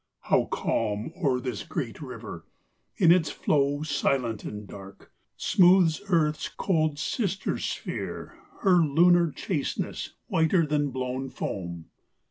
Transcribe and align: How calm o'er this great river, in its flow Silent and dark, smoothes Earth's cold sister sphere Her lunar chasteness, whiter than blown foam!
How 0.21 0.45
calm 0.45 1.13
o'er 1.23 1.39
this 1.39 1.61
great 1.61 2.01
river, 2.01 2.47
in 2.97 3.11
its 3.11 3.29
flow 3.29 3.83
Silent 3.83 4.43
and 4.43 4.67
dark, 4.67 5.11
smoothes 5.37 6.01
Earth's 6.09 6.49
cold 6.49 6.97
sister 6.97 7.59
sphere 7.59 8.35
Her 8.61 8.77
lunar 8.77 9.29
chasteness, 9.31 10.15
whiter 10.25 10.65
than 10.65 10.89
blown 10.89 11.29
foam! 11.29 11.85